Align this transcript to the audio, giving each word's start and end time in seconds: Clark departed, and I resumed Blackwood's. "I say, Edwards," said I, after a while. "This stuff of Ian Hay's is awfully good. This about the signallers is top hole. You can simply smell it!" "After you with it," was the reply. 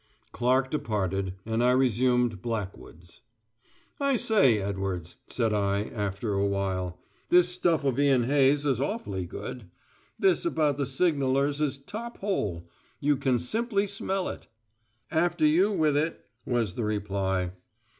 Clark 0.31 0.71
departed, 0.71 1.35
and 1.45 1.63
I 1.63 1.69
resumed 1.73 2.41
Blackwood's. 2.41 3.21
"I 3.99 4.17
say, 4.17 4.57
Edwards," 4.57 5.17
said 5.27 5.53
I, 5.53 5.83
after 5.89 6.33
a 6.33 6.43
while. 6.47 6.99
"This 7.29 7.49
stuff 7.49 7.83
of 7.83 7.99
Ian 7.99 8.23
Hay's 8.23 8.65
is 8.65 8.81
awfully 8.81 9.27
good. 9.27 9.69
This 10.17 10.43
about 10.43 10.77
the 10.79 10.87
signallers 10.87 11.61
is 11.61 11.77
top 11.77 12.17
hole. 12.17 12.67
You 12.99 13.15
can 13.15 13.37
simply 13.37 13.85
smell 13.85 14.27
it!" 14.27 14.47
"After 15.11 15.45
you 15.45 15.71
with 15.71 15.95
it," 15.95 16.25
was 16.47 16.73
the 16.73 16.83
reply. 16.83 17.51